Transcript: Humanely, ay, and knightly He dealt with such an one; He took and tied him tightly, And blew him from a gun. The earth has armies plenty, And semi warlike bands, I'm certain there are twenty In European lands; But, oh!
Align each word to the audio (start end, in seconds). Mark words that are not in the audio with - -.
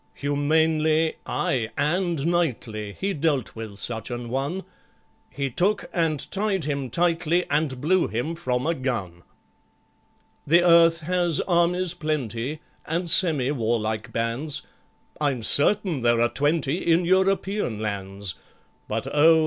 Humanely, 0.15 1.17
ay, 1.27 1.69
and 1.77 2.25
knightly 2.25 2.93
He 2.99 3.13
dealt 3.13 3.55
with 3.55 3.75
such 3.77 4.09
an 4.09 4.29
one; 4.29 4.63
He 5.29 5.51
took 5.51 5.87
and 5.93 6.31
tied 6.31 6.63
him 6.65 6.89
tightly, 6.89 7.47
And 7.51 7.79
blew 7.79 8.07
him 8.07 8.33
from 8.33 8.65
a 8.65 8.73
gun. 8.73 9.21
The 10.47 10.63
earth 10.63 11.01
has 11.01 11.39
armies 11.41 11.93
plenty, 11.93 12.61
And 12.87 13.11
semi 13.11 13.51
warlike 13.51 14.11
bands, 14.11 14.63
I'm 15.21 15.43
certain 15.43 16.01
there 16.01 16.19
are 16.19 16.29
twenty 16.33 16.77
In 16.79 17.05
European 17.05 17.77
lands; 17.79 18.33
But, 18.87 19.05
oh! 19.13 19.39